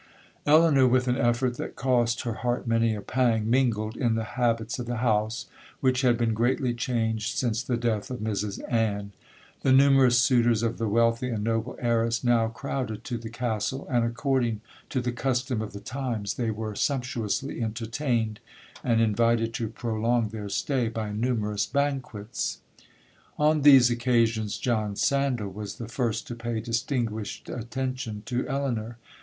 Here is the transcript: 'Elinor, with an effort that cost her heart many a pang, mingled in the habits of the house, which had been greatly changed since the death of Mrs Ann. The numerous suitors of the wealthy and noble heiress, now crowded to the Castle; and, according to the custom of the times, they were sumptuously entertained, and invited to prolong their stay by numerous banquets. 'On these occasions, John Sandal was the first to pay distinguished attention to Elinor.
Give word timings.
'Elinor, 0.47 0.87
with 0.87 1.07
an 1.07 1.15
effort 1.15 1.57
that 1.57 1.75
cost 1.75 2.21
her 2.21 2.33
heart 2.33 2.65
many 2.65 2.95
a 2.95 3.01
pang, 3.01 3.47
mingled 3.47 3.95
in 3.95 4.15
the 4.15 4.23
habits 4.33 4.79
of 4.79 4.87
the 4.87 4.97
house, 4.97 5.45
which 5.79 6.01
had 6.01 6.17
been 6.17 6.33
greatly 6.33 6.73
changed 6.73 7.37
since 7.37 7.61
the 7.61 7.77
death 7.77 8.09
of 8.09 8.17
Mrs 8.17 8.59
Ann. 8.67 9.11
The 9.61 9.71
numerous 9.71 10.19
suitors 10.19 10.63
of 10.63 10.79
the 10.79 10.87
wealthy 10.87 11.29
and 11.29 11.43
noble 11.43 11.77
heiress, 11.79 12.23
now 12.23 12.47
crowded 12.47 13.03
to 13.03 13.19
the 13.19 13.29
Castle; 13.29 13.85
and, 13.91 14.03
according 14.03 14.61
to 14.89 15.01
the 15.01 15.11
custom 15.11 15.61
of 15.61 15.71
the 15.71 15.79
times, 15.79 16.33
they 16.33 16.49
were 16.49 16.73
sumptuously 16.73 17.61
entertained, 17.61 18.39
and 18.83 18.99
invited 19.01 19.53
to 19.53 19.67
prolong 19.69 20.29
their 20.29 20.49
stay 20.49 20.87
by 20.87 21.11
numerous 21.11 21.67
banquets. 21.67 22.57
'On 23.37 23.61
these 23.61 23.91
occasions, 23.91 24.57
John 24.57 24.95
Sandal 24.95 25.49
was 25.51 25.75
the 25.75 25.87
first 25.87 26.25
to 26.25 26.33
pay 26.33 26.59
distinguished 26.59 27.49
attention 27.49 28.23
to 28.25 28.47
Elinor. 28.47 28.97